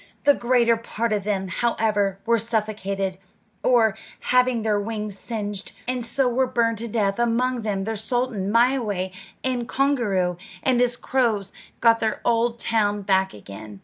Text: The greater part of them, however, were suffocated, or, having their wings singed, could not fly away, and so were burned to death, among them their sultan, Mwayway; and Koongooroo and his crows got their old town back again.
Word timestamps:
The 0.23 0.33
greater 0.33 0.77
part 0.77 1.13
of 1.13 1.25
them, 1.25 1.47
however, 1.47 2.17
were 2.25 2.39
suffocated, 2.39 3.19
or, 3.61 3.95
having 4.31 4.63
their 4.63 4.79
wings 4.79 5.15
singed, 5.19 5.73
could 5.87 5.93
not 5.95 6.05
fly 6.05 6.05
away, 6.05 6.05
and 6.05 6.05
so 6.05 6.27
were 6.27 6.47
burned 6.47 6.77
to 6.79 6.87
death, 6.87 7.19
among 7.19 7.61
them 7.61 7.83
their 7.83 7.95
sultan, 7.95 8.51
Mwayway; 8.51 9.11
and 9.43 9.69
Koongooroo 9.69 10.37
and 10.63 10.79
his 10.79 10.97
crows 10.97 11.51
got 11.81 11.99
their 11.99 12.19
old 12.25 12.57
town 12.57 13.03
back 13.03 13.35
again. 13.35 13.79